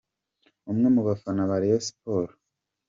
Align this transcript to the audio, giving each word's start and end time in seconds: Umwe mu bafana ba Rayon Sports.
Umwe 0.71 0.87
mu 0.95 1.01
bafana 1.07 1.49
ba 1.49 1.55
Rayon 1.61 1.81
Sports. 1.89 2.37